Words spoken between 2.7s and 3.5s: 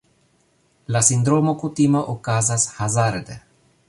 hazarde.